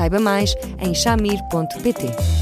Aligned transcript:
Saiba 0.00 0.18
mais 0.18 0.54
em 0.78 0.94
chamir.pt. 0.94 2.40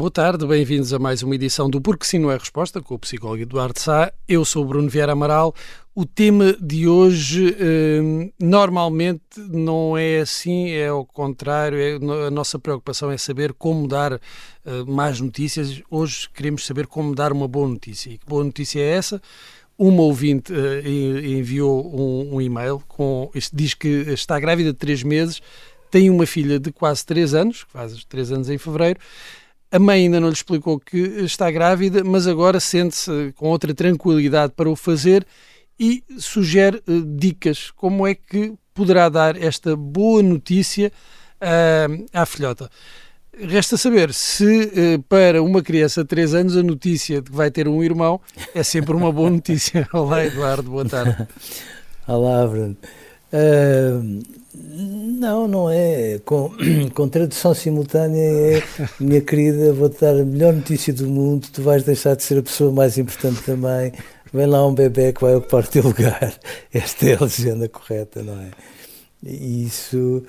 Boa 0.00 0.10
tarde, 0.10 0.46
bem-vindos 0.46 0.94
a 0.94 0.98
mais 0.98 1.22
uma 1.22 1.34
edição 1.34 1.68
do 1.68 1.80
Porque 1.80 2.06
Sim 2.06 2.20
Não 2.20 2.30
é 2.30 2.36
Resposta 2.36 2.80
com 2.80 2.94
o 2.94 2.98
psicólogo 2.98 3.42
Eduardo 3.42 3.78
Sá. 3.78 4.12
Eu 4.26 4.44
sou 4.44 4.64
Bruno 4.64 4.88
Vieira 4.88 5.12
Amaral. 5.12 5.54
O 5.92 6.06
tema 6.06 6.56
de 6.60 6.86
hoje 6.86 7.56
eh, 7.58 8.30
normalmente 8.40 9.40
não 9.40 9.98
é 9.98 10.20
assim, 10.20 10.70
é 10.70 10.86
ao 10.86 11.04
contrário. 11.04 11.78
É, 11.78 11.96
a 12.26 12.30
nossa 12.30 12.60
preocupação 12.60 13.10
é 13.10 13.18
saber 13.18 13.52
como 13.52 13.88
dar 13.88 14.12
eh, 14.12 14.20
mais 14.86 15.20
notícias. 15.20 15.82
Hoje 15.90 16.28
queremos 16.32 16.64
saber 16.64 16.86
como 16.86 17.12
dar 17.12 17.32
uma 17.32 17.48
boa 17.48 17.66
notícia. 17.66 18.08
E 18.08 18.18
que 18.18 18.26
boa 18.26 18.44
notícia 18.44 18.78
é 18.78 18.90
essa? 18.90 19.20
Uma 19.76 20.02
ouvinte 20.02 20.52
eh, 20.54 20.88
enviou 20.88 21.84
um, 21.92 22.36
um, 22.36 22.40
e-mail 22.40 22.80
com 22.86 23.28
diz 23.52 23.74
que 23.74 23.88
está 24.12 24.38
grávida 24.38 24.72
de 24.72 24.78
3 24.78 25.02
meses, 25.02 25.42
tem 25.90 26.08
uma 26.08 26.24
filha 26.24 26.60
de 26.60 26.70
quase 26.70 27.04
3 27.04 27.34
anos, 27.34 27.66
faz 27.68 28.04
3 28.04 28.30
anos 28.32 28.48
em 28.48 28.58
fevereiro 28.58 29.00
a 29.72 29.78
mãe 29.78 30.02
ainda 30.02 30.18
não 30.18 30.26
lhe 30.28 30.34
explicou 30.34 30.80
que 30.80 30.98
está 30.98 31.48
grávida, 31.48 32.02
mas 32.02 32.26
agora 32.26 32.58
sente-se 32.58 33.32
com 33.36 33.48
outra 33.48 33.72
tranquilidade 33.72 34.52
para 34.56 34.68
o 34.68 34.74
fazer 34.74 35.24
e 35.80 36.04
sugere 36.18 36.82
uh, 36.86 37.00
dicas 37.16 37.70
como 37.70 38.06
é 38.06 38.14
que 38.14 38.52
poderá 38.74 39.08
dar 39.08 39.42
esta 39.42 39.74
boa 39.74 40.22
notícia 40.22 40.92
uh, 41.40 42.06
à 42.12 42.26
filhota. 42.26 42.70
Resta 43.32 43.78
saber 43.78 44.12
se 44.12 44.44
uh, 44.44 45.02
para 45.08 45.42
uma 45.42 45.62
criança 45.62 46.02
de 46.02 46.08
3 46.08 46.34
anos 46.34 46.56
a 46.58 46.62
notícia 46.62 47.22
de 47.22 47.30
que 47.30 47.36
vai 47.36 47.50
ter 47.50 47.66
um 47.66 47.82
irmão 47.82 48.20
é 48.54 48.62
sempre 48.62 48.94
uma 48.94 49.10
boa 49.10 49.30
notícia. 49.30 49.88
Olá, 49.94 50.26
Eduardo, 50.26 50.70
boa 50.70 50.84
tarde. 50.84 51.26
Olá, 52.06 52.46
Bruno. 52.46 52.76
Não, 54.52 55.46
não 55.46 55.70
é. 55.70 56.20
Com, 56.24 56.52
com 56.92 57.08
tradução 57.08 57.54
simultânea 57.54 58.58
é, 58.58 58.62
minha 58.98 59.20
querida, 59.20 59.72
vou-te 59.72 60.00
dar 60.00 60.10
a 60.10 60.24
melhor 60.24 60.52
notícia 60.52 60.92
do 60.92 61.06
mundo, 61.06 61.46
tu 61.52 61.62
vais 61.62 61.84
deixar 61.84 62.16
de 62.16 62.22
ser 62.22 62.38
a 62.38 62.42
pessoa 62.42 62.72
mais 62.72 62.98
importante 62.98 63.42
também, 63.42 63.92
vem 64.32 64.46
lá 64.46 64.66
um 64.66 64.74
bebê 64.74 65.12
que 65.12 65.20
vai 65.20 65.34
ocupar 65.34 65.64
o 65.64 65.68
teu 65.68 65.82
lugar. 65.82 66.34
Esta 66.72 67.06
é 67.06 67.16
a 67.16 67.20
legenda 67.20 67.68
correta, 67.68 68.22
não 68.22 68.40
é? 68.40 68.50
E 69.22 69.64
isso, 69.64 70.22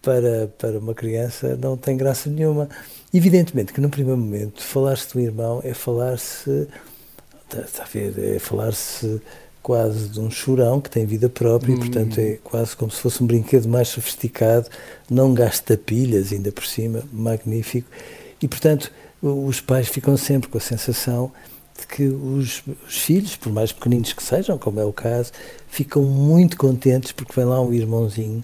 para, 0.00 0.48
para 0.58 0.78
uma 0.78 0.94
criança, 0.94 1.56
não 1.60 1.76
tem 1.76 1.96
graça 1.96 2.30
nenhuma. 2.30 2.68
Evidentemente 3.12 3.72
que, 3.72 3.80
no 3.80 3.90
primeiro 3.90 4.18
momento, 4.18 4.62
falar-se 4.62 5.12
do 5.12 5.20
irmão 5.20 5.60
é 5.64 5.74
falar-se. 5.74 6.68
Está 7.50 7.82
a 7.82 7.86
ver? 7.86 8.36
É 8.36 8.38
falar-se 8.38 9.20
quase 9.62 10.08
de 10.08 10.20
um 10.20 10.30
chorão 10.30 10.80
que 10.80 10.88
tem 10.88 11.04
vida 11.04 11.28
própria 11.28 11.74
hum. 11.74 11.76
e, 11.76 11.78
portanto, 11.78 12.18
é 12.18 12.38
quase 12.42 12.74
como 12.74 12.90
se 12.90 13.00
fosse 13.00 13.22
um 13.22 13.26
brinquedo 13.26 13.68
mais 13.68 13.88
sofisticado, 13.88 14.68
não 15.10 15.34
gasta 15.34 15.76
pilhas, 15.76 16.32
ainda 16.32 16.50
por 16.50 16.64
cima, 16.64 17.02
magnífico. 17.12 17.88
E, 18.40 18.48
portanto, 18.48 18.90
os 19.20 19.60
pais 19.60 19.88
ficam 19.88 20.16
sempre 20.16 20.48
com 20.48 20.58
a 20.58 20.60
sensação 20.60 21.32
de 21.78 21.86
que 21.86 22.04
os, 22.04 22.62
os, 22.86 22.98
filhos, 22.98 23.36
por 23.36 23.52
mais 23.52 23.72
pequeninos 23.72 24.12
que 24.12 24.22
sejam, 24.22 24.58
como 24.58 24.80
é 24.80 24.84
o 24.84 24.92
caso, 24.92 25.32
ficam 25.68 26.02
muito 26.02 26.56
contentes 26.56 27.12
porque 27.12 27.32
vem 27.34 27.44
lá 27.44 27.60
um 27.60 27.72
irmãozinho. 27.72 28.42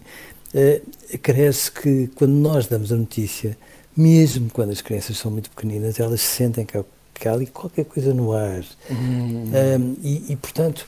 Uh, 0.55 1.19
cresce 1.19 1.71
que 1.71 2.09
quando 2.15 2.33
nós 2.33 2.67
damos 2.67 2.93
a 2.93 2.97
notícia, 2.97 3.57
mesmo 3.97 4.49
quando 4.51 4.71
as 4.71 4.81
crianças 4.81 5.19
são 5.19 5.31
muito 5.31 5.51
pequeninas, 5.51 5.99
elas 5.99 6.21
sentem 6.21 6.65
que 6.65 7.29
há 7.29 7.33
ali 7.33 7.47
qualquer 7.47 7.85
coisa 7.85 8.15
no 8.15 8.33
ar. 8.33 8.65
Hum. 8.91 9.45
Um, 9.47 9.97
e, 10.03 10.33
e, 10.33 10.37
portanto, 10.37 10.87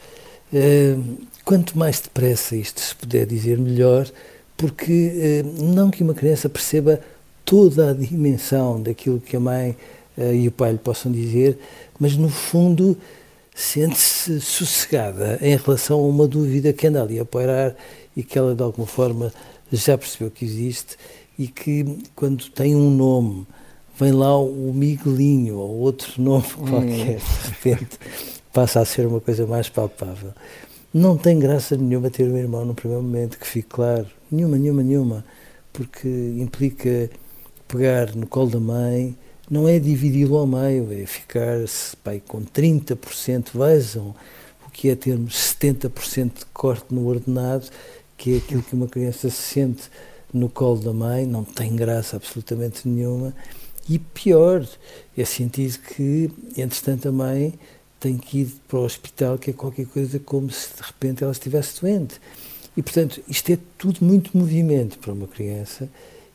quanto 1.44 1.78
mais 1.78 2.00
depressa 2.00 2.56
isto 2.56 2.80
se 2.80 2.94
puder 2.94 3.26
dizer, 3.26 3.58
melhor, 3.58 4.10
porque 4.56 5.44
não 5.60 5.90
que 5.90 6.02
uma 6.02 6.14
criança 6.14 6.48
perceba 6.48 7.00
toda 7.44 7.90
a 7.90 7.94
dimensão 7.94 8.82
daquilo 8.82 9.20
que 9.20 9.36
a 9.36 9.40
mãe 9.40 9.70
uh, 9.70 9.76
e 10.16 10.48
o 10.48 10.52
pai 10.52 10.72
lhe 10.72 10.78
possam 10.78 11.10
dizer, 11.12 11.58
mas 11.98 12.16
no 12.16 12.28
fundo 12.28 12.96
sente-se 13.54 14.40
sossegada 14.40 15.38
em 15.40 15.56
relação 15.56 15.98
a 15.98 16.06
uma 16.06 16.28
dúvida 16.28 16.72
que 16.72 16.86
anda 16.86 17.02
ali 17.02 17.18
a 17.18 17.24
pairar 17.24 17.74
e 18.16 18.22
que 18.22 18.38
ela 18.38 18.54
de 18.54 18.62
alguma 18.62 18.86
forma 18.86 19.32
já 19.72 19.96
percebeu 19.96 20.30
que 20.30 20.44
existe 20.44 20.96
e 21.38 21.48
que 21.48 21.98
quando 22.14 22.48
tem 22.50 22.76
um 22.76 22.90
nome 22.90 23.46
vem 23.98 24.12
lá 24.12 24.38
o 24.38 24.72
Miguelinho 24.74 25.56
ou 25.56 25.78
outro 25.78 26.20
nome 26.20 26.44
qualquer, 26.44 27.16
hum. 27.16 27.62
de 27.62 27.68
repente 27.70 27.98
passa 28.52 28.80
a 28.80 28.84
ser 28.84 29.06
uma 29.06 29.20
coisa 29.20 29.46
mais 29.46 29.68
palpável. 29.68 30.32
Não 30.92 31.16
tem 31.16 31.38
graça 31.38 31.76
nenhuma 31.76 32.08
ter 32.08 32.24
um 32.24 32.38
irmão 32.38 32.64
no 32.64 32.74
primeiro 32.74 33.02
momento, 33.02 33.38
que 33.38 33.46
fique 33.46 33.68
claro. 33.68 34.06
Nenhuma, 34.30 34.56
nenhuma, 34.56 34.82
nenhuma. 34.82 35.24
Porque 35.70 36.08
implica 36.38 37.10
pegar 37.68 38.14
no 38.16 38.26
colo 38.26 38.50
da 38.50 38.60
mãe, 38.60 39.14
não 39.50 39.68
é 39.68 39.78
dividi-lo 39.78 40.36
ao 40.36 40.46
meio, 40.46 40.92
é 40.92 41.06
ficar-se 41.06 41.96
com 42.26 42.42
30%, 42.42 43.50
vejam 43.54 44.14
o 44.66 44.70
que 44.70 44.88
é 44.88 44.96
termos 44.96 45.34
70% 45.34 46.38
de 46.38 46.46
corte 46.52 46.86
no 46.92 47.06
ordenado, 47.06 47.66
que 48.16 48.34
é 48.34 48.36
aquilo 48.38 48.62
que 48.62 48.74
uma 48.74 48.88
criança 48.88 49.30
se 49.30 49.36
sente 49.36 49.84
no 50.32 50.48
colo 50.48 50.80
da 50.80 50.92
mãe, 50.92 51.26
não 51.26 51.44
tem 51.44 51.76
graça 51.76 52.16
absolutamente 52.16 52.88
nenhuma. 52.88 53.34
E 53.88 53.98
pior, 53.98 54.66
é 55.16 55.24
sentir 55.24 55.78
que, 55.78 56.30
entretanto, 56.56 57.08
a 57.08 57.12
mãe 57.12 57.54
tem 58.00 58.18
que 58.18 58.40
ir 58.40 58.54
para 58.66 58.80
o 58.80 58.84
hospital, 58.84 59.38
que 59.38 59.50
é 59.50 59.52
qualquer 59.52 59.86
coisa 59.86 60.18
como 60.18 60.50
se 60.50 60.74
de 60.76 60.82
repente 60.82 61.22
ela 61.22 61.32
estivesse 61.32 61.80
doente. 61.80 62.20
E, 62.76 62.82
portanto, 62.82 63.22
isto 63.28 63.50
é 63.52 63.58
tudo 63.78 64.04
muito 64.04 64.36
movimento 64.36 64.98
para 64.98 65.12
uma 65.12 65.26
criança 65.26 65.88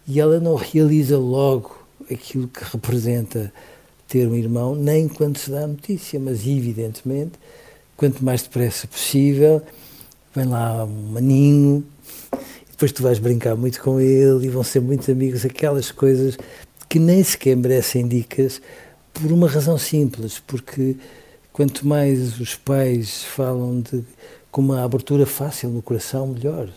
e 0.07 0.19
ela 0.19 0.39
não 0.39 0.55
realiza 0.55 1.17
logo 1.17 1.80
aquilo 2.09 2.47
que 2.47 2.63
representa 2.63 3.51
ter 4.07 4.27
um 4.27 4.35
irmão, 4.35 4.75
nem 4.75 5.07
quando 5.07 5.37
se 5.37 5.49
dá 5.49 5.63
a 5.63 5.67
notícia, 5.67 6.19
mas 6.19 6.45
evidentemente, 6.45 7.33
quanto 7.95 8.23
mais 8.23 8.41
depressa 8.41 8.87
possível, 8.87 9.61
vem 10.35 10.45
lá 10.45 10.83
um 10.85 11.11
maninho, 11.11 11.85
depois 12.69 12.91
tu 12.91 13.03
vais 13.03 13.19
brincar 13.19 13.55
muito 13.55 13.81
com 13.81 13.99
ele 13.99 14.45
e 14.45 14.49
vão 14.49 14.63
ser 14.63 14.81
muitos 14.81 15.07
amigos, 15.09 15.45
aquelas 15.45 15.91
coisas 15.91 16.37
que 16.89 16.99
nem 16.99 17.23
sequer 17.23 17.55
merecem 17.55 18.07
dicas, 18.07 18.61
por 19.13 19.31
uma 19.31 19.47
razão 19.47 19.77
simples, 19.77 20.39
porque 20.45 20.95
quanto 21.53 21.87
mais 21.87 22.39
os 22.39 22.55
pais 22.55 23.23
falam 23.23 23.81
de 23.81 24.03
com 24.51 24.61
uma 24.61 24.83
abertura 24.83 25.25
fácil 25.25 25.69
no 25.69 25.81
coração, 25.81 26.27
melhor, 26.27 26.69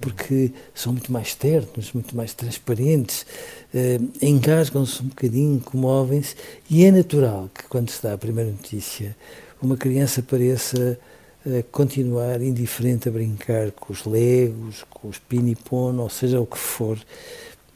porque 0.00 0.52
são 0.74 0.92
muito 0.92 1.12
mais 1.12 1.34
ternos, 1.34 1.92
muito 1.92 2.16
mais 2.16 2.32
transparentes, 2.32 3.26
eh, 3.74 4.00
engasgam-se 4.22 5.02
um 5.02 5.06
bocadinho, 5.06 5.60
comovem-se, 5.60 6.34
e 6.68 6.84
é 6.84 6.90
natural 6.90 7.50
que 7.54 7.64
quando 7.64 7.90
se 7.90 8.02
dá 8.02 8.14
a 8.14 8.18
primeira 8.18 8.50
notícia, 8.50 9.16
uma 9.62 9.76
criança 9.76 10.22
pareça 10.22 10.98
eh, 11.46 11.64
continuar 11.70 12.42
indiferente 12.42 13.08
a 13.08 13.12
brincar 13.12 13.70
com 13.72 13.92
os 13.92 14.04
legos, 14.04 14.84
com 14.90 15.08
os 15.08 15.18
pinipon, 15.18 15.96
ou 15.96 16.08
seja 16.10 16.40
o 16.40 16.46
que 16.46 16.58
for. 16.58 16.98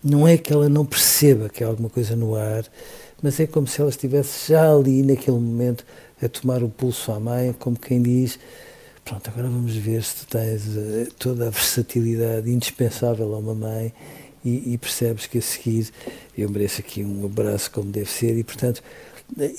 Não 0.02 0.28
é 0.28 0.36
que 0.36 0.52
ela 0.52 0.68
não 0.68 0.84
perceba 0.84 1.48
que 1.48 1.64
há 1.64 1.66
alguma 1.66 1.88
coisa 1.88 2.14
no 2.14 2.34
ar, 2.34 2.64
mas 3.22 3.40
é 3.40 3.46
como 3.46 3.66
se 3.66 3.80
ela 3.80 3.88
estivesse 3.88 4.52
já 4.52 4.70
ali 4.70 5.02
naquele 5.02 5.38
momento 5.38 5.84
a 6.22 6.28
tomar 6.28 6.62
o 6.62 6.68
pulso 6.68 7.10
à 7.12 7.18
mãe, 7.18 7.54
como 7.58 7.78
quem 7.78 8.02
diz: 8.02 8.38
Pronto, 9.04 9.28
agora 9.28 9.48
vamos 9.48 9.76
ver 9.76 10.02
se 10.02 10.24
tu 10.24 10.26
tens 10.26 10.66
uh, 10.66 11.12
toda 11.18 11.48
a 11.48 11.50
versatilidade 11.50 12.50
indispensável 12.50 13.34
a 13.34 13.38
uma 13.38 13.54
mãe 13.54 13.92
e, 14.42 14.72
e, 14.72 14.78
percebes 14.78 15.26
que 15.26 15.38
a 15.38 15.42
seguir 15.42 15.90
eu 16.36 16.48
mereço 16.50 16.80
aqui 16.80 17.04
um 17.04 17.24
abraço 17.26 17.70
como 17.70 17.90
deve 17.90 18.10
ser 18.10 18.36
e, 18.36 18.42
portanto, 18.42 18.82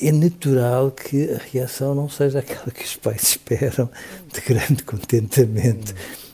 é 0.01 0.12
natural 0.12 0.92
que 0.92 1.31
a 1.31 1.38
reação 1.38 1.94
não 1.94 2.09
seja 2.09 2.39
aquela 2.39 2.71
que 2.71 2.83
os 2.83 2.95
pais 2.95 3.21
esperam 3.38 3.89
de 4.33 4.42
grande 4.42 4.83
contentamento. 4.83 5.94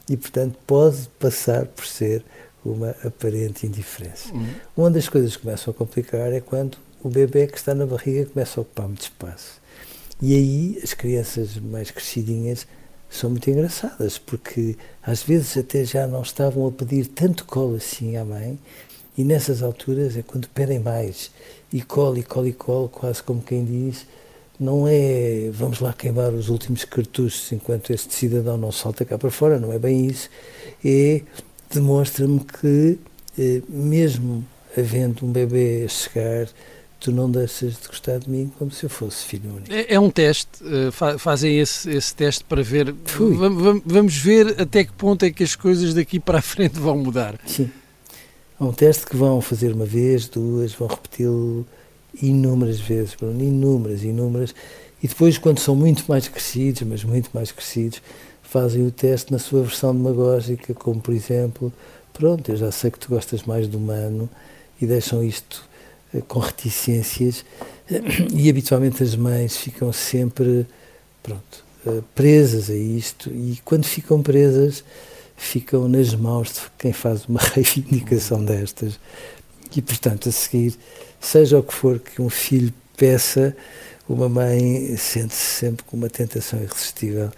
e, 0.09 0.15
portanto, 0.15 0.57
pode 0.65 1.09
passar 1.19 1.65
por 1.65 1.85
ser 1.85 2.23
uma 2.63 2.91
aparente 3.03 3.65
indiferença. 3.65 4.33
Uhum. 4.33 4.53
Uma 4.77 4.91
das 4.91 5.09
coisas 5.09 5.35
que 5.35 5.43
começam 5.43 5.71
a 5.71 5.73
complicar 5.73 6.31
é 6.31 6.39
quando 6.39 6.77
o 7.03 7.09
bebê 7.09 7.47
que 7.47 7.57
está 7.57 7.73
na 7.73 7.85
barriga 7.85 8.25
começa 8.25 8.59
a 8.59 8.61
ocupar 8.61 8.87
muito 8.87 9.01
espaço. 9.01 9.59
E 10.21 10.35
aí 10.35 10.79
as 10.83 10.93
crianças 10.93 11.57
mais 11.57 11.89
crescidinhas 11.89 12.67
são 13.11 13.29
muito 13.29 13.49
engraçadas, 13.49 14.17
porque 14.17 14.77
às 15.03 15.21
vezes 15.21 15.57
até 15.57 15.83
já 15.83 16.07
não 16.07 16.21
estavam 16.21 16.65
a 16.65 16.71
pedir 16.71 17.07
tanto 17.07 17.45
colo 17.45 17.75
assim 17.75 18.15
à 18.15 18.23
mãe, 18.23 18.57
e 19.17 19.23
nessas 19.23 19.61
alturas 19.61 20.15
é 20.15 20.23
quando 20.23 20.47
pedem 20.47 20.79
mais, 20.79 21.29
e 21.71 21.81
colo, 21.81 22.17
e 22.17 22.23
colo, 22.23 22.47
e 22.47 22.53
colo, 22.53 22.87
quase 22.87 23.21
como 23.21 23.41
quem 23.41 23.65
diz, 23.65 24.07
não 24.57 24.87
é 24.87 25.49
vamos 25.51 25.81
lá 25.81 25.91
queimar 25.91 26.31
os 26.33 26.47
últimos 26.47 26.85
cartuchos 26.85 27.51
enquanto 27.51 27.91
este 27.91 28.13
cidadão 28.13 28.57
não 28.57 28.71
salta 28.71 29.03
cá 29.03 29.17
para 29.17 29.29
fora, 29.29 29.59
não 29.59 29.73
é 29.73 29.77
bem 29.77 30.05
isso, 30.07 30.29
é 30.83 31.21
demonstra-me 31.69 32.39
que 32.39 32.97
eh, 33.37 33.61
mesmo 33.67 34.45
havendo 34.77 35.25
um 35.25 35.31
bebê 35.31 35.83
a 35.85 35.89
chegar 35.89 36.47
tu 37.01 37.11
não 37.11 37.29
deixas 37.29 37.81
de 37.81 37.87
gostar 37.87 38.19
de 38.19 38.29
mim 38.29 38.51
como 38.57 38.71
se 38.71 38.85
eu 38.85 38.89
fosse 38.89 39.25
filho 39.25 39.49
único. 39.55 39.73
É, 39.73 39.95
é 39.95 39.99
um 39.99 40.09
teste, 40.09 40.63
uh, 40.63 40.91
fa 40.91 41.17
fazem 41.17 41.59
esse, 41.59 41.89
esse 41.89 42.13
teste 42.13 42.43
para 42.43 42.61
ver. 42.61 42.93
Vamos, 43.17 43.81
vamos 43.83 44.15
ver 44.15 44.61
até 44.61 44.83
que 44.83 44.93
ponto 44.93 45.25
é 45.25 45.31
que 45.31 45.43
as 45.43 45.55
coisas 45.55 45.95
daqui 45.95 46.19
para 46.19 46.37
a 46.37 46.41
frente 46.41 46.79
vão 46.79 46.95
mudar. 46.97 47.39
Sim. 47.45 47.69
É 48.59 48.63
um 48.63 48.71
teste 48.71 49.07
que 49.07 49.17
vão 49.17 49.41
fazer 49.41 49.73
uma 49.73 49.85
vez, 49.85 50.29
duas, 50.29 50.73
vão 50.73 50.87
repeti-lo 50.87 51.65
inúmeras 52.21 52.79
vezes, 52.79 53.15
Bruno, 53.15 53.41
inúmeras, 53.41 54.03
inúmeras. 54.03 54.53
E 55.01 55.07
depois, 55.07 55.39
quando 55.39 55.57
são 55.57 55.75
muito 55.75 56.05
mais 56.07 56.27
crescidos, 56.27 56.83
mas 56.83 57.03
muito 57.03 57.31
mais 57.33 57.51
crescidos, 57.51 57.99
fazem 58.43 58.85
o 58.85 58.91
teste 58.91 59.31
na 59.31 59.39
sua 59.39 59.63
versão 59.63 59.95
demagógica, 59.95 60.75
como 60.75 61.01
por 61.01 61.15
exemplo, 61.15 61.73
pronto, 62.13 62.51
eu 62.51 62.55
já 62.55 62.71
sei 62.71 62.91
que 62.91 62.99
tu 62.99 63.09
gostas 63.09 63.41
mais 63.43 63.67
do 63.67 63.79
humano 63.79 64.29
e 64.79 64.85
deixam 64.85 65.23
isto 65.23 65.70
com 66.27 66.39
reticências 66.39 67.45
e 68.33 68.49
habitualmente 68.49 69.03
as 69.03 69.15
mães 69.15 69.57
ficam 69.57 69.91
sempre 69.93 70.65
pronto, 71.23 71.63
eh, 71.85 72.01
presas 72.15 72.69
a 72.69 72.75
isto 72.75 73.29
e 73.29 73.59
quando 73.63 73.85
ficam 73.85 74.21
presas 74.21 74.83
ficam 75.37 75.87
nas 75.87 76.13
mãos 76.13 76.53
de 76.53 76.61
quem 76.77 76.93
faz 76.93 77.25
uma 77.25 77.39
reivindicação 77.53 78.43
destas 78.43 78.99
e 79.75 79.81
portanto 79.81 80.29
a 80.29 80.31
seguir 80.31 80.77
seja 81.19 81.59
o 81.59 81.63
que 81.63 81.73
for 81.73 81.99
que 81.99 82.21
um 82.21 82.29
filho 82.29 82.73
peça 82.97 83.55
uma 84.07 84.27
mãe 84.27 84.95
sente-se 84.97 85.59
sempre 85.59 85.85
com 85.85 85.95
uma 85.95 86.09
tentação 86.09 86.61
irresistível 86.61 87.31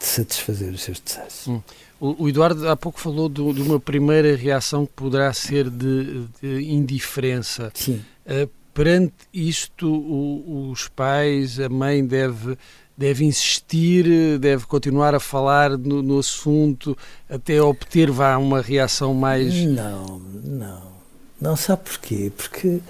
de 0.00 0.04
satisfazer 0.04 0.72
os 0.72 0.82
seus 0.82 1.00
desejos. 1.00 1.46
Hum. 1.46 1.62
O, 1.98 2.28
Eduardo 2.28 2.68
há 2.68 2.76
pouco 2.76 3.00
falou 3.00 3.26
de, 3.28 3.40
de, 3.54 3.62
uma 3.62 3.80
primeira 3.80 4.36
reação 4.36 4.84
que 4.84 4.92
poderá 4.92 5.32
ser 5.32 5.70
de, 5.70 6.26
de 6.42 6.70
indiferença. 6.70 7.72
Sim. 7.74 8.04
Uh, 8.26 8.50
perante 8.74 9.14
isto, 9.32 9.88
o, 9.88 10.70
os 10.70 10.86
pais, 10.88 11.58
a 11.58 11.68
mãe 11.68 12.04
deve, 12.04 12.58
deve 12.96 13.24
insistir, 13.24 14.38
deve 14.38 14.66
continuar 14.66 15.14
a 15.14 15.20
falar 15.20 15.78
no, 15.78 16.02
no 16.02 16.18
assunto 16.18 16.96
até 17.28 17.60
obter 17.62 18.10
vá, 18.10 18.36
uma 18.36 18.60
reação 18.60 19.14
mais. 19.14 19.54
Não, 19.64 20.18
não. 20.44 20.96
Não 21.40 21.56
sabe 21.56 21.82
porquê? 21.84 22.32
Porque 22.36 22.80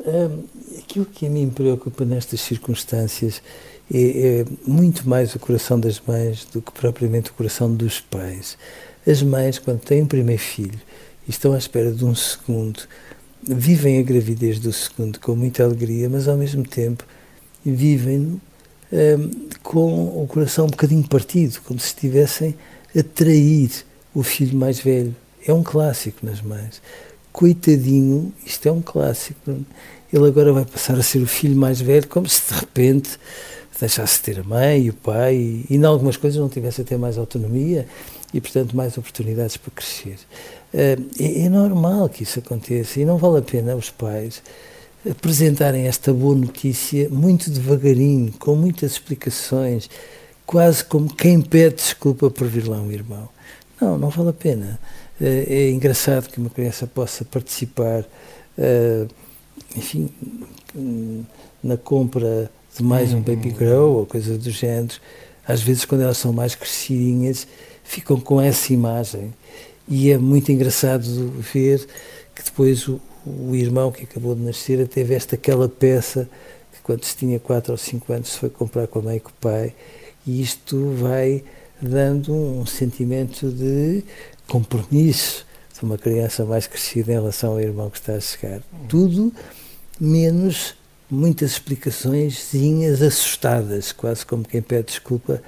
hum, 0.00 0.44
aquilo 0.78 1.06
que 1.06 1.26
a 1.26 1.30
mim 1.30 1.50
preocupa 1.50 2.04
nestas 2.04 2.40
circunstâncias 2.40 3.42
é, 3.92 4.40
é, 4.40 4.44
muito 4.66 5.08
mais 5.08 5.34
o 5.34 5.38
coração 5.38 5.80
das 5.80 6.00
mães 6.00 6.44
do 6.44 6.60
que 6.60 6.72
propriamente 6.72 7.30
o 7.30 7.34
coração 7.34 7.74
dos 7.74 8.00
pais. 8.00 8.58
As 9.06 9.22
mães, 9.22 9.58
quando 9.58 9.80
têm 9.80 10.02
um 10.02 10.06
primeiro 10.06 10.42
filho 10.42 10.78
e 11.26 11.30
estão 11.30 11.54
à 11.54 11.58
espera 11.58 11.90
de 11.90 12.04
um 12.04 12.14
segundo, 12.14 12.80
vivem 13.42 13.98
a 13.98 14.02
gravidez 14.02 14.58
do 14.58 14.72
segundo 14.72 15.18
com 15.20 15.34
muita 15.34 15.64
alegria, 15.64 16.08
mas 16.08 16.28
ao 16.28 16.36
mesmo 16.36 16.62
tempo 16.64 17.04
vivem 17.64 18.40
um, 18.92 19.30
com 19.62 20.22
o 20.22 20.26
coração 20.26 20.66
um 20.66 20.70
bocadinho 20.70 21.06
partido, 21.06 21.60
como 21.64 21.78
se 21.78 21.88
estivessem 21.88 22.54
a 22.96 23.02
trair 23.02 23.70
o 24.14 24.22
filho 24.22 24.56
mais 24.56 24.80
velho. 24.80 25.14
É 25.46 25.52
um 25.52 25.62
clássico 25.62 26.24
nas 26.24 26.40
mães. 26.42 26.82
Coitadinho, 27.32 28.32
isto 28.44 28.68
é 28.68 28.72
um 28.72 28.82
clássico. 28.82 29.38
Ele 30.12 30.26
agora 30.26 30.52
vai 30.52 30.64
passar 30.64 30.98
a 30.98 31.02
ser 31.02 31.18
o 31.18 31.26
filho 31.26 31.56
mais 31.56 31.80
velho, 31.80 32.08
como 32.08 32.28
se 32.28 32.52
de 32.52 32.58
repente 32.58 33.18
deixasse 33.78 34.18
de 34.18 34.24
ter 34.24 34.40
a 34.40 34.42
mãe 34.42 34.86
e 34.86 34.90
o 34.90 34.94
pai 34.94 35.36
e, 35.36 35.66
e 35.70 35.76
em 35.76 35.84
algumas 35.84 36.16
coisas 36.16 36.40
não 36.40 36.48
tivesse 36.48 36.80
a 36.80 36.84
ter 36.84 36.98
mais 36.98 37.16
autonomia 37.16 37.86
e, 38.32 38.40
portanto, 38.40 38.76
mais 38.76 38.96
oportunidades 38.98 39.56
para 39.56 39.70
crescer. 39.70 40.18
Uh, 40.72 41.08
é, 41.18 41.44
é, 41.44 41.48
normal 41.48 42.08
que 42.08 42.22
isso 42.22 42.38
aconteça 42.38 43.00
e 43.00 43.04
não 43.04 43.16
vale 43.16 43.38
a 43.38 43.42
pena 43.42 43.74
os 43.74 43.90
pais 43.90 44.42
apresentarem 45.08 45.86
esta 45.86 46.12
boa 46.12 46.34
notícia 46.34 47.08
muito 47.08 47.50
devagarinho, 47.50 48.32
com 48.32 48.54
muitas 48.54 48.92
explicações, 48.92 49.88
quase 50.44 50.84
como 50.84 51.14
quem 51.14 51.40
pede 51.40 51.76
desculpa 51.76 52.30
por 52.30 52.46
vir 52.46 52.68
lá 52.68 52.78
um 52.80 52.90
irmão. 52.90 53.28
Não, 53.80 53.96
não 53.96 54.10
vale 54.10 54.30
a 54.30 54.32
pena. 54.32 54.78
Uh, 55.20 55.24
é 55.24 55.70
engraçado 55.70 56.28
que 56.28 56.38
uma 56.38 56.50
criança 56.50 56.86
possa 56.86 57.24
participar, 57.24 58.04
uh, 58.58 59.08
enfim, 59.74 60.10
na 61.62 61.76
compra 61.76 62.50
de 62.76 62.82
mais 62.82 63.12
um 63.12 63.20
baby 63.20 63.50
grow 63.50 63.96
ou 63.96 64.06
coisa 64.06 64.36
do 64.36 64.50
género. 64.50 64.94
Às 65.46 65.62
vezes, 65.62 65.84
quando 65.84 66.02
elas 66.02 66.18
são 66.18 66.32
mais 66.32 66.54
crescidinhas, 66.54 67.46
ficam 67.88 68.20
com 68.20 68.38
essa 68.38 68.72
imagem. 68.72 69.32
E 69.88 70.10
é 70.10 70.18
muito 70.18 70.52
engraçado 70.52 71.02
ver 71.38 71.88
que 72.34 72.44
depois 72.44 72.86
o, 72.86 73.00
o 73.24 73.56
irmão 73.56 73.90
que 73.90 74.04
acabou 74.04 74.34
de 74.34 74.42
nascer 74.42 74.82
até 74.82 75.02
veste 75.02 75.34
aquela 75.34 75.68
peça 75.68 76.28
que 76.70 76.80
quando 76.82 77.02
se 77.04 77.16
tinha 77.16 77.40
4 77.40 77.72
ou 77.72 77.78
5 77.78 78.12
anos 78.12 78.28
se 78.28 78.38
foi 78.38 78.50
comprar 78.50 78.86
com 78.86 78.98
a 78.98 79.02
mãe 79.02 79.16
e 79.16 79.20
com 79.20 79.30
o 79.30 79.40
pai. 79.40 79.74
E 80.26 80.42
isto 80.42 80.92
vai 80.96 81.42
dando 81.80 82.34
um 82.34 82.66
sentimento 82.66 83.50
de 83.50 84.04
compromisso 84.46 85.46
de 85.72 85.82
uma 85.82 85.96
criança 85.96 86.44
mais 86.44 86.66
crescida 86.66 87.12
em 87.12 87.14
relação 87.14 87.52
ao 87.52 87.60
irmão 87.60 87.88
que 87.88 87.98
está 87.98 88.14
a 88.14 88.20
chegar. 88.20 88.60
Tudo 88.86 89.32
menos 89.98 90.74
muitas 91.10 91.52
explicações 91.52 92.50
assustadas, 93.00 93.92
quase 93.92 94.26
como 94.26 94.44
quem 94.44 94.60
pede 94.60 94.88
desculpa 94.88 95.42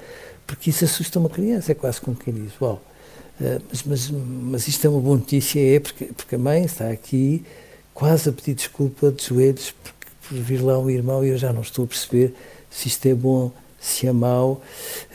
porque 0.51 0.69
isso 0.69 0.83
assusta 0.83 1.17
uma 1.17 1.29
criança, 1.29 1.71
é 1.71 1.75
quase 1.75 2.01
como 2.01 2.17
quem 2.17 2.33
diz, 2.33 2.51
uh, 2.59 2.77
mas, 3.69 3.83
mas, 3.83 4.11
mas 4.11 4.67
isto 4.67 4.85
é 4.85 4.89
uma 4.89 4.99
boa 4.99 5.15
notícia, 5.15 5.61
é 5.61 5.79
porque, 5.79 6.05
porque 6.07 6.35
a 6.35 6.37
mãe 6.37 6.65
está 6.65 6.89
aqui 6.89 7.45
quase 7.93 8.27
a 8.27 8.33
pedir 8.33 8.55
desculpa 8.55 9.13
de 9.13 9.23
joelhos 9.23 9.73
porque, 9.81 10.07
por 10.27 10.37
vir 10.37 10.61
lá 10.61 10.77
um 10.77 10.89
irmão 10.89 11.23
e 11.23 11.29
eu 11.29 11.37
já 11.37 11.53
não 11.53 11.61
estou 11.61 11.85
a 11.85 11.87
perceber 11.87 12.35
se 12.69 12.89
isto 12.89 13.05
é 13.05 13.13
bom, 13.13 13.49
se 13.79 14.07
é 14.07 14.11
mau, 14.11 14.61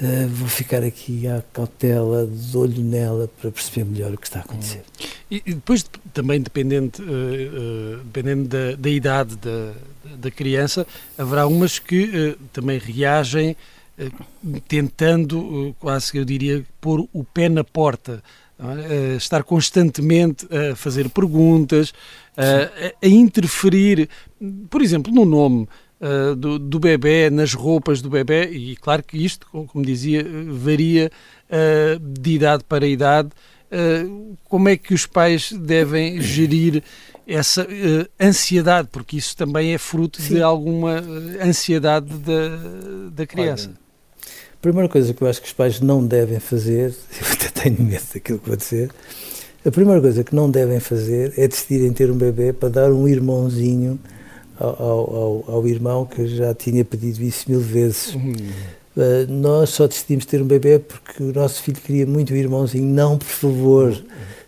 uh, 0.00 0.28
vou 0.28 0.48
ficar 0.48 0.82
aqui 0.82 1.28
à 1.28 1.44
cautela, 1.52 2.26
de 2.26 2.56
olho 2.56 2.82
nela 2.82 3.28
para 3.38 3.50
perceber 3.50 3.84
melhor 3.84 4.14
o 4.14 4.16
que 4.16 4.26
está 4.26 4.38
a 4.38 4.42
acontecer. 4.42 4.84
Hum. 4.98 5.06
E, 5.30 5.42
e 5.44 5.52
depois, 5.52 5.84
também 6.14 6.40
dependendo, 6.40 7.02
uh, 7.02 7.98
dependendo 8.04 8.48
da, 8.48 8.74
da 8.74 8.88
idade 8.88 9.36
da, 9.36 9.74
da 10.16 10.30
criança, 10.30 10.86
haverá 11.18 11.46
umas 11.46 11.78
que 11.78 12.38
também 12.54 12.78
reagem 12.78 13.50
eh, 13.50 13.56
tentando, 14.68 15.68
eh, 15.68 15.74
quase 15.78 16.12
que 16.12 16.18
eu 16.18 16.24
diria, 16.24 16.64
pôr 16.80 17.08
o 17.12 17.24
pé 17.24 17.48
na 17.48 17.64
porta, 17.64 18.22
é? 18.58 19.16
estar 19.16 19.42
constantemente 19.42 20.46
a 20.54 20.74
fazer 20.74 21.08
perguntas, 21.10 21.92
a, 22.36 23.04
a, 23.04 23.08
interferir, 23.08 24.08
por 24.70 24.82
exemplo, 24.82 25.12
no 25.12 25.24
nome. 25.24 25.68
Uh, 25.98 26.36
do, 26.36 26.58
do 26.58 26.78
bebê, 26.78 27.30
nas 27.30 27.54
roupas 27.54 28.02
do 28.02 28.10
bebê, 28.10 28.50
e 28.50 28.76
claro 28.76 29.02
que 29.02 29.16
isto, 29.16 29.46
como 29.50 29.82
dizia, 29.82 30.22
varia 30.46 31.10
uh, 31.48 31.98
de 31.98 32.32
idade 32.32 32.64
para 32.64 32.86
idade. 32.86 33.30
Uh, 33.72 34.36
como 34.44 34.68
é 34.68 34.76
que 34.76 34.92
os 34.92 35.06
pais 35.06 35.50
devem 35.52 36.20
gerir 36.20 36.82
essa 37.26 37.66
ansiedade? 38.20 38.88
Porque 38.92 39.16
isso 39.16 39.34
também 39.34 39.72
é 39.72 39.78
fruto 39.78 40.20
Sim. 40.20 40.34
de 40.34 40.42
alguma 40.42 41.02
ansiedade 41.42 42.08
da, 42.18 43.10
da 43.10 43.26
criança. 43.26 43.70
Olha, 43.70 43.85
primeira 44.66 44.88
coisa 44.88 45.14
que 45.14 45.22
eu 45.22 45.28
acho 45.28 45.40
que 45.40 45.46
os 45.46 45.52
pais 45.52 45.80
não 45.80 46.04
devem 46.04 46.40
fazer, 46.40 46.92
eu 47.20 47.32
até 47.32 47.48
tenho 47.62 47.80
medo 47.82 48.04
daquilo 48.12 48.38
que 48.38 48.48
vou 48.48 48.56
dizer, 48.56 48.90
a 49.64 49.70
primeira 49.70 50.00
coisa 50.00 50.24
que 50.24 50.34
não 50.34 50.50
devem 50.50 50.80
fazer 50.80 51.32
é 51.36 51.46
decidirem 51.46 51.92
ter 51.92 52.10
um 52.10 52.16
bebê 52.16 52.52
para 52.52 52.68
dar 52.68 52.92
um 52.92 53.06
irmãozinho 53.06 53.98
ao, 54.58 54.68
ao, 54.68 55.44
ao 55.48 55.68
irmão 55.68 56.04
que 56.04 56.26
já 56.26 56.54
tinha 56.54 56.84
pedido 56.84 57.22
isso 57.22 57.48
mil 57.48 57.60
vezes. 57.60 58.14
Uhum. 58.14 58.32
Uh, 58.96 59.26
nós 59.28 59.70
só 59.70 59.86
decidimos 59.86 60.24
ter 60.24 60.40
um 60.40 60.46
bebê 60.46 60.78
porque 60.78 61.22
o 61.22 61.32
nosso 61.32 61.62
filho 61.62 61.78
queria 61.80 62.06
muito 62.06 62.32
um 62.32 62.36
irmãozinho. 62.36 62.86
Não, 62.86 63.18
por 63.18 63.26
favor, 63.26 63.88
uhum. 63.88 64.02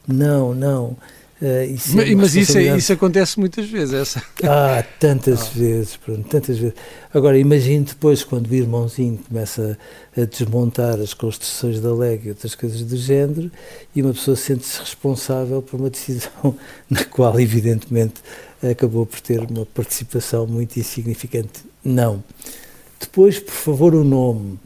não, 0.06 0.54
não. 0.54 0.96
Uh, 1.40 1.72
isso 1.72 2.00
é 2.00 2.14
mas 2.16 2.34
isso, 2.34 2.58
é, 2.58 2.76
isso, 2.76 2.92
acontece 2.92 3.38
muitas 3.38 3.66
vezes. 3.68 3.94
Essa. 3.94 4.22
Ah, 4.42 4.84
tantas 4.98 5.42
ah. 5.42 5.50
vezes, 5.54 5.96
pronto, 5.96 6.28
tantas 6.28 6.58
vezes. 6.58 6.74
Agora, 7.14 7.38
imagine 7.38 7.84
depois 7.84 8.24
quando 8.24 8.48
o 8.48 8.54
irmãozinho 8.54 9.18
começa 9.18 9.78
a 10.16 10.24
desmontar 10.24 10.98
as 10.98 11.14
construções 11.14 11.80
da 11.80 11.94
LEG 11.94 12.26
e 12.26 12.28
outras 12.30 12.56
coisas 12.56 12.82
do 12.82 12.96
género 12.96 13.52
e 13.94 14.02
uma 14.02 14.12
pessoa 14.12 14.36
sente-se 14.36 14.80
responsável 14.80 15.62
por 15.62 15.78
uma 15.78 15.90
decisão 15.90 16.56
na 16.90 17.04
qual, 17.04 17.38
evidentemente, 17.38 18.14
acabou 18.60 19.06
por 19.06 19.20
ter 19.20 19.38
uma 19.38 19.64
participação 19.64 20.44
muito 20.44 20.76
insignificante. 20.76 21.62
Não. 21.84 22.22
Depois, 22.98 23.38
por 23.38 23.54
favor, 23.54 23.94
o 23.94 24.02
nome. 24.02 24.58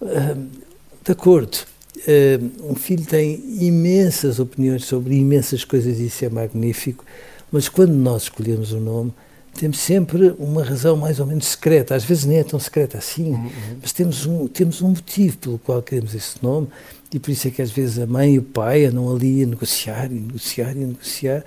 Uh, 0.00 0.46
de 1.04 1.10
acordo 1.10 1.71
um 2.62 2.74
filho 2.74 3.04
tem 3.04 3.42
imensas 3.60 4.40
opiniões 4.40 4.84
sobre 4.84 5.14
imensas 5.14 5.64
coisas 5.64 5.98
e 5.98 6.06
isso 6.06 6.24
é 6.24 6.28
magnífico, 6.28 7.04
mas 7.50 7.68
quando 7.68 7.92
nós 7.92 8.24
escolhemos 8.24 8.72
o 8.72 8.78
um 8.78 8.80
nome, 8.80 9.14
temos 9.54 9.78
sempre 9.78 10.34
uma 10.38 10.64
razão 10.64 10.96
mais 10.96 11.20
ou 11.20 11.26
menos 11.26 11.46
secreta, 11.46 11.94
às 11.94 12.04
vezes 12.04 12.24
nem 12.24 12.38
é 12.38 12.44
tão 12.44 12.58
secreta 12.58 12.98
assim, 12.98 13.32
uhum. 13.32 13.50
mas 13.80 13.92
temos 13.92 14.26
um, 14.26 14.48
temos 14.48 14.80
um 14.80 14.88
motivo 14.88 15.36
pelo 15.38 15.58
qual 15.58 15.82
queremos 15.82 16.14
esse 16.14 16.42
nome 16.42 16.68
e 17.12 17.18
por 17.18 17.30
isso 17.30 17.48
é 17.48 17.50
que 17.50 17.60
às 17.60 17.70
vezes 17.70 17.98
a 17.98 18.06
mãe 18.06 18.34
e 18.34 18.38
o 18.38 18.42
pai 18.42 18.86
andam 18.86 19.14
ali 19.14 19.42
a 19.42 19.46
negociar 19.46 20.06
e 20.06 20.14
negociar 20.14 20.72
e 20.72 20.80
negociar 20.80 21.44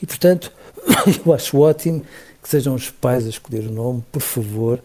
e 0.00 0.06
portanto 0.06 0.52
eu 1.26 1.32
acho 1.32 1.58
ótimo 1.58 2.04
que 2.40 2.48
sejam 2.48 2.74
os 2.74 2.90
pais 2.90 3.26
a 3.26 3.28
escolher 3.28 3.66
o 3.66 3.72
nome, 3.72 4.04
por 4.12 4.22
favor, 4.22 4.80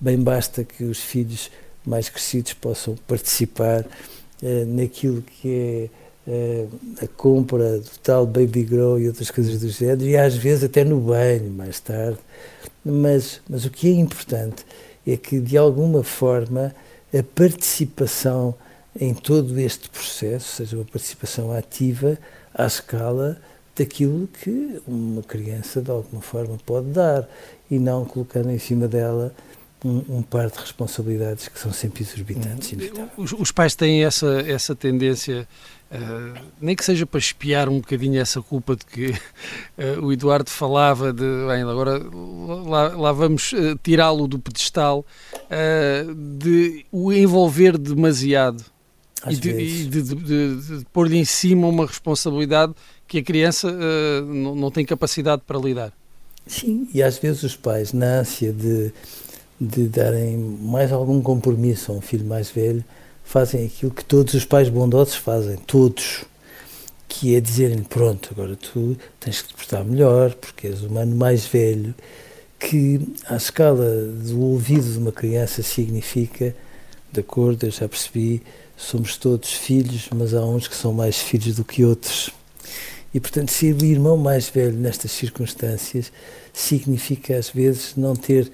bem 0.00 0.18
basta 0.18 0.64
que 0.64 0.82
os 0.84 0.98
filhos 0.98 1.50
mais 1.84 2.08
crescidos 2.08 2.54
possam 2.54 2.96
participar 3.06 3.84
eh, 3.84 3.86
naquilo 4.66 5.22
que 5.22 5.90
é 6.26 6.30
uh, 6.30 6.68
a 7.02 7.06
compra 7.06 7.78
do 7.78 7.90
tal 8.02 8.26
baby 8.26 8.62
grow 8.62 8.98
e 8.98 9.08
outras 9.08 9.30
coisas 9.30 9.60
do 9.60 9.68
género, 9.68 10.04
e 10.04 10.16
às 10.16 10.36
vezes 10.36 10.64
até 10.64 10.84
no 10.84 11.00
banho 11.00 11.50
mais 11.50 11.80
tarde. 11.80 12.18
Mas, 12.84 13.40
mas 13.48 13.64
o 13.64 13.70
que 13.70 13.88
é 13.88 13.94
importante 13.94 14.64
é 15.06 15.16
que, 15.16 15.40
de 15.40 15.56
alguma 15.56 16.02
forma, 16.02 16.74
a 17.16 17.22
participação 17.22 18.54
em 18.98 19.12
todo 19.14 19.58
este 19.58 19.88
processo, 19.88 20.56
seja 20.56 20.76
uma 20.76 20.84
participação 20.84 21.52
ativa 21.52 22.18
à 22.54 22.66
escala 22.66 23.38
daquilo 23.76 24.28
que 24.28 24.80
uma 24.86 25.22
criança 25.22 25.82
de 25.82 25.90
alguma 25.90 26.22
forma 26.22 26.56
pode 26.64 26.88
dar 26.88 27.28
e 27.70 27.78
não 27.78 28.04
colocando 28.04 28.50
em 28.50 28.58
cima 28.58 28.86
dela 28.86 29.34
um, 29.84 30.18
um, 30.18 30.22
par 30.22 30.50
de 30.50 30.58
responsabilidades 30.58 31.48
que 31.48 31.58
são 31.58 31.72
sempre 31.72 32.02
exorbitantes. 32.02 32.72
Uhum. 32.72 33.08
Os, 33.18 33.32
os, 33.32 33.52
pais 33.52 33.76
têm 33.76 34.02
essa, 34.04 34.42
essa 34.46 34.74
tendência, 34.74 35.46
uh, 35.92 36.40
nem 36.60 36.74
que 36.74 36.84
seja 36.84 37.04
para 37.04 37.18
espiar 37.18 37.68
um 37.68 37.80
bocadinho 37.80 38.18
essa 38.18 38.40
culpa 38.40 38.74
de 38.74 38.86
que 38.86 39.10
uh, 39.10 40.00
o 40.02 40.12
Eduardo 40.12 40.48
falava 40.48 41.12
de, 41.12 41.24
bem, 41.46 41.62
agora 41.62 42.00
lá, 42.66 42.88
lá 42.96 43.12
vamos 43.12 43.52
uh, 43.52 43.78
tirá-lo 43.82 44.26
do 44.26 44.38
pedestal, 44.38 45.04
de 46.38 46.86
o 46.90 47.12
envolver 47.12 47.76
demasiado. 47.76 48.64
Às 49.22 49.36
e 49.36 49.40
de, 49.40 49.86
de, 49.86 50.02
de, 50.02 50.56
de 50.78 50.84
pôr-lhe 50.92 51.16
em 51.16 51.24
cima 51.24 51.66
uma 51.66 51.86
responsabilidade 51.86 52.74
que 53.06 53.18
a 53.18 53.22
criança 53.22 53.70
não, 54.22 54.54
não 54.54 54.70
tem 54.70 54.84
capacidade 54.84 55.42
para 55.46 55.58
lidar. 55.58 55.92
Sim, 56.46 56.86
e 56.92 57.02
às 57.02 57.16
vezes 57.18 57.42
os 57.42 57.56
pais, 57.56 57.94
na 57.94 58.20
ânsia 58.20 58.52
de 58.52 58.92
de 59.64 59.88
darem 59.88 60.36
mais 60.36 60.92
algum 60.92 61.20
compromisso 61.20 61.92
a 61.92 61.94
um 61.94 62.00
filho 62.00 62.26
mais 62.26 62.50
velho, 62.50 62.84
fazem 63.24 63.66
aquilo 63.66 63.90
que 63.90 64.04
todos 64.04 64.34
os 64.34 64.44
pais 64.44 64.68
bondosos 64.68 65.16
fazem, 65.16 65.56
todos, 65.56 66.24
que 67.08 67.34
é 67.34 67.40
dizerem 67.40 67.82
pronto, 67.82 68.30
agora 68.32 68.56
tu 68.56 68.96
tens 69.18 69.40
que 69.40 69.48
te 69.48 69.54
portar 69.54 69.84
melhor, 69.84 70.34
porque 70.34 70.66
és 70.66 70.82
o 70.82 70.86
humano 70.86 71.16
mais 71.16 71.46
velho, 71.46 71.94
que 72.58 73.00
à 73.26 73.36
escala 73.36 73.88
do 74.06 74.40
ouvido 74.40 74.92
de 74.92 74.98
uma 74.98 75.12
criança 75.12 75.62
significa, 75.62 76.54
de 77.12 77.20
acordo, 77.20 77.66
eu 77.66 77.70
já 77.70 77.88
percebi, 77.88 78.42
somos 78.76 79.16
todos 79.16 79.52
filhos, 79.52 80.08
mas 80.14 80.34
há 80.34 80.44
uns 80.44 80.66
que 80.66 80.74
são 80.74 80.92
mais 80.92 81.18
filhos 81.18 81.56
do 81.56 81.64
que 81.64 81.84
outros. 81.84 82.30
E, 83.12 83.20
portanto, 83.20 83.50
ser 83.50 83.74
o 83.80 83.84
irmão 83.84 84.16
mais 84.16 84.48
velho 84.48 84.76
nestas 84.76 85.12
circunstâncias 85.12 86.10
significa, 86.52 87.36
às 87.36 87.48
vezes, 87.48 87.94
não 87.96 88.16
ter 88.16 88.50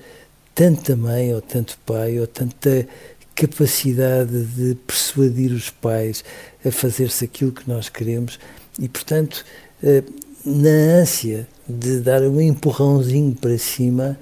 tanta 0.60 0.94
mãe 0.94 1.34
ou 1.34 1.40
tanto 1.40 1.78
pai 1.86 2.20
ou 2.20 2.26
tanta 2.26 2.86
capacidade 3.34 4.44
de 4.44 4.74
persuadir 4.86 5.52
os 5.52 5.70
pais 5.70 6.22
a 6.62 6.70
fazer-se 6.70 7.24
aquilo 7.24 7.50
que 7.50 7.66
nós 7.66 7.88
queremos 7.88 8.38
e, 8.78 8.86
portanto, 8.86 9.42
eh, 9.82 10.02
na 10.44 11.00
ânsia 11.00 11.48
de 11.66 12.00
dar 12.00 12.20
um 12.24 12.38
empurrãozinho 12.38 13.34
para 13.34 13.56
cima, 13.56 14.18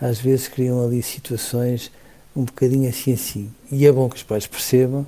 às 0.00 0.18
vezes 0.18 0.48
criam 0.48 0.82
ali 0.82 1.02
situações 1.02 1.92
um 2.34 2.44
bocadinho 2.44 2.88
assim 2.88 3.12
assim. 3.12 3.50
E 3.70 3.86
é 3.86 3.92
bom 3.92 4.08
que 4.08 4.16
os 4.16 4.22
pais 4.22 4.46
percebam 4.46 5.06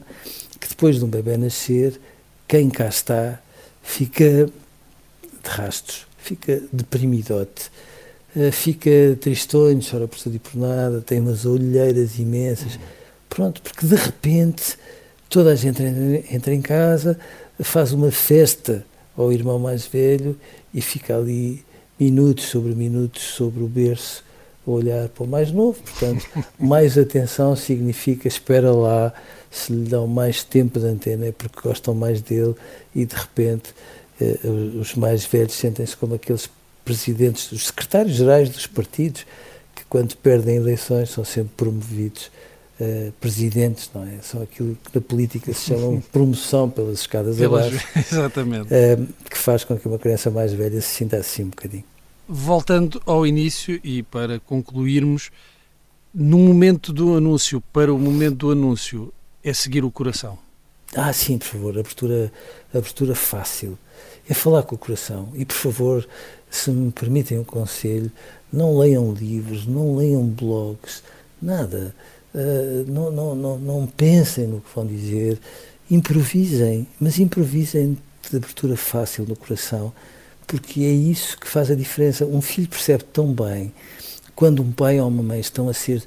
que 0.60 0.68
depois 0.68 0.98
de 0.98 1.04
um 1.06 1.08
bebê 1.08 1.38
nascer, 1.38 1.98
quem 2.46 2.68
cá 2.68 2.88
está 2.88 3.40
fica 3.82 4.44
de 4.44 5.48
rastos, 5.48 6.06
fica 6.18 6.62
deprimidote 6.70 7.70
fica 8.52 8.90
tristonho, 9.20 9.80
chora 9.88 10.08
por 10.08 10.18
tudo 10.18 10.36
e 10.36 10.38
por 10.38 10.56
nada, 10.56 11.00
tem 11.00 11.20
umas 11.20 11.44
olheiras 11.46 12.18
imensas. 12.18 12.78
Pronto, 13.28 13.62
porque 13.62 13.86
de 13.86 13.94
repente 13.94 14.76
toda 15.28 15.52
a 15.52 15.56
gente 15.56 15.82
entra 16.30 16.54
em 16.54 16.62
casa, 16.62 17.18
faz 17.60 17.92
uma 17.92 18.10
festa 18.10 18.84
ao 19.16 19.32
irmão 19.32 19.58
mais 19.58 19.86
velho 19.86 20.38
e 20.72 20.80
fica 20.80 21.16
ali 21.16 21.64
minutos 21.98 22.46
sobre 22.46 22.74
minutos 22.74 23.22
sobre 23.22 23.62
o 23.62 23.68
berço 23.68 24.24
a 24.66 24.70
olhar 24.70 25.08
para 25.08 25.24
o 25.24 25.26
mais 25.28 25.52
novo. 25.52 25.80
Portanto, 25.82 26.26
mais 26.58 26.98
atenção 26.98 27.54
significa 27.54 28.26
espera 28.26 28.72
lá, 28.72 29.12
se 29.50 29.72
lhe 29.72 29.88
dão 29.88 30.06
mais 30.06 30.42
tempo 30.42 30.80
de 30.80 30.86
antena 30.86 31.26
é 31.26 31.32
porque 31.32 31.60
gostam 31.68 31.94
mais 31.94 32.20
dele 32.20 32.54
e 32.94 33.04
de 33.04 33.14
repente 33.14 33.74
eh, 34.20 34.38
os 34.80 34.94
mais 34.94 35.24
velhos 35.24 35.54
sentem-se 35.54 35.96
como 35.96 36.14
aqueles 36.14 36.48
presidentes, 36.84 37.50
os 37.52 37.66
secretários-gerais 37.66 38.50
dos 38.50 38.66
partidos, 38.66 39.26
que 39.74 39.84
quando 39.88 40.16
perdem 40.16 40.56
eleições 40.56 41.10
são 41.10 41.24
sempre 41.24 41.52
promovidos 41.56 42.30
uh, 42.80 43.12
presidentes, 43.20 43.90
não 43.94 44.04
é? 44.04 44.18
São 44.22 44.42
aquilo 44.42 44.76
que 44.76 44.94
na 44.94 45.00
política 45.00 45.52
se 45.52 45.66
chama 45.66 46.02
promoção 46.12 46.68
pelas 46.68 47.00
escadas 47.00 47.36
pelas, 47.36 47.66
abaixo. 47.66 47.88
Exatamente. 47.96 48.66
Uh, 48.66 49.08
que 49.28 49.38
faz 49.38 49.64
com 49.64 49.76
que 49.76 49.88
uma 49.88 49.98
criança 49.98 50.30
mais 50.30 50.52
velha 50.52 50.80
se 50.80 50.88
sinta 50.88 51.16
assim 51.16 51.44
um 51.44 51.48
bocadinho. 51.48 51.84
Voltando 52.28 53.02
ao 53.04 53.26
início 53.26 53.78
e 53.84 54.02
para 54.02 54.40
concluirmos, 54.40 55.30
no 56.14 56.38
momento 56.38 56.92
do 56.92 57.16
anúncio, 57.16 57.60
para 57.72 57.92
o 57.92 57.98
momento 57.98 58.36
do 58.36 58.50
anúncio, 58.52 59.12
é 59.42 59.52
seguir 59.52 59.84
o 59.84 59.90
coração. 59.90 60.38
Ah, 60.96 61.12
sim, 61.12 61.38
por 61.38 61.46
favor, 61.46 61.78
abertura, 61.78 62.32
abertura 62.72 63.14
fácil. 63.14 63.76
É 64.28 64.34
falar 64.34 64.62
com 64.62 64.74
o 64.74 64.78
coração. 64.78 65.28
E, 65.34 65.44
por 65.44 65.56
favor, 65.56 66.08
se 66.50 66.70
me 66.70 66.90
permitem 66.92 67.38
um 67.38 67.44
conselho, 67.44 68.10
não 68.52 68.78
leiam 68.78 69.12
livros, 69.12 69.66
não 69.66 69.96
leiam 69.96 70.24
blogs, 70.24 71.02
nada. 71.42 71.94
Uh, 72.34 72.90
não, 72.90 73.10
não, 73.10 73.34
não, 73.34 73.58
não 73.58 73.86
pensem 73.86 74.46
no 74.46 74.60
que 74.60 74.74
vão 74.74 74.86
dizer, 74.86 75.38
improvisem, 75.90 76.86
mas 76.98 77.18
improvisem 77.18 77.98
de 78.30 78.36
abertura 78.36 78.76
fácil 78.76 79.24
no 79.26 79.36
coração, 79.36 79.92
porque 80.46 80.80
é 80.80 80.90
isso 80.90 81.38
que 81.38 81.48
faz 81.48 81.70
a 81.70 81.74
diferença. 81.74 82.24
Um 82.24 82.40
filho 82.40 82.68
percebe 82.68 83.04
tão 83.04 83.32
bem 83.32 83.72
quando 84.34 84.62
um 84.62 84.72
pai 84.72 85.00
ou 85.00 85.08
uma 85.08 85.22
mãe 85.22 85.40
estão 85.40 85.68
a 85.68 85.74
ser 85.74 86.02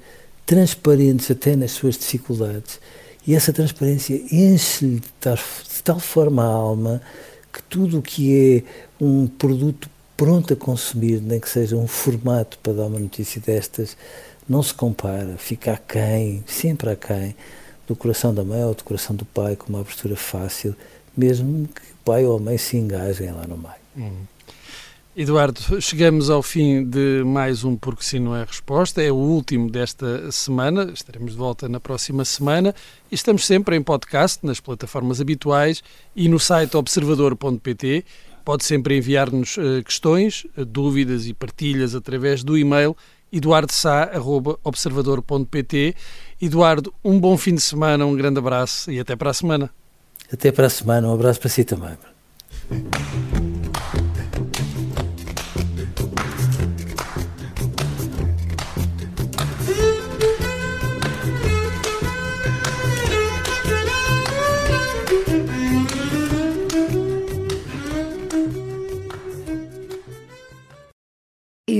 transparentes 0.45 1.29
até 1.29 1.55
nas 1.55 1.71
suas 1.71 1.97
dificuldades, 1.97 2.79
e 3.25 3.35
essa 3.35 3.51
transparência 3.51 4.21
enche-lhe 4.31 5.01
de, 5.01 5.01
de 5.01 5.83
tal 5.83 5.99
forma 5.99 6.43
a 6.43 6.47
alma 6.47 7.01
que 7.57 7.63
tudo 7.63 7.97
o 7.97 8.01
que 8.03 8.63
é 8.99 9.03
um 9.03 9.25
produto 9.25 9.89
pronto 10.15 10.53
a 10.53 10.55
consumir, 10.55 11.19
nem 11.19 11.39
que 11.39 11.49
seja 11.49 11.75
um 11.75 11.87
formato 11.87 12.59
para 12.59 12.73
dar 12.73 12.85
uma 12.85 12.99
notícia 12.99 13.41
destas, 13.41 13.97
não 14.47 14.61
se 14.61 14.73
compara, 14.75 15.37
fica 15.37 15.73
aquém, 15.73 16.43
sempre 16.45 16.91
aquém, 16.91 17.35
do 17.87 17.95
coração 17.95 18.31
da 18.31 18.43
mãe 18.43 18.63
ou 18.63 18.75
do 18.75 18.83
coração 18.83 19.15
do 19.15 19.25
pai, 19.25 19.55
com 19.55 19.69
uma 19.69 19.79
abertura 19.79 20.15
fácil, 20.15 20.75
mesmo 21.15 21.67
que 21.67 21.81
o 21.81 21.95
pai 22.05 22.25
ou 22.25 22.37
a 22.37 22.39
mãe 22.39 22.59
se 22.59 22.77
engajem 22.77 23.31
lá 23.31 23.47
no 23.47 23.57
meio. 23.57 23.73
Hum. 23.97 24.21
Eduardo, 25.19 25.81
chegamos 25.81 26.29
ao 26.29 26.43
fim 26.43 26.87
de 26.87 27.23
mais 27.25 27.63
um 27.63 27.75
Porque 27.75 28.03
Sim 28.03 28.19
Não 28.19 28.35
é 28.35 28.43
Resposta, 28.43 29.01
é 29.01 29.11
o 29.11 29.15
último 29.15 29.67
desta 29.67 30.31
semana, 30.31 30.91
estaremos 30.93 31.31
de 31.31 31.37
volta 31.39 31.67
na 31.67 31.79
próxima 31.79 32.23
semana 32.23 32.75
estamos 33.11 33.43
sempre 33.43 33.75
em 33.75 33.81
podcast, 33.81 34.45
nas 34.45 34.59
plataformas 34.59 35.19
habituais 35.19 35.81
e 36.15 36.29
no 36.29 36.39
site 36.39 36.77
observador.pt 36.77 38.05
Pode 38.45 38.63
sempre 38.63 38.95
enviar-nos 38.95 39.57
uh, 39.57 39.81
questões, 39.83 40.45
uh, 40.55 40.63
dúvidas 40.63 41.25
e 41.25 41.33
partilhas 41.33 41.95
através 41.95 42.43
do 42.43 42.55
e-mail 42.55 42.95
eduardosá.observador.pt. 43.33 45.95
Eduardo, 46.39 46.93
um 47.03 47.19
bom 47.19 47.35
fim 47.35 47.55
de 47.55 47.61
semana, 47.61 48.05
um 48.05 48.15
grande 48.15 48.37
abraço 48.37 48.91
e 48.91 48.99
até 48.99 49.15
para 49.15 49.31
a 49.31 49.33
semana. 49.33 49.71
Até 50.31 50.51
para 50.51 50.67
a 50.67 50.69
semana, 50.69 51.09
um 51.09 51.13
abraço 51.15 51.39
para 51.39 51.49
si 51.49 51.63
também. 51.63 51.97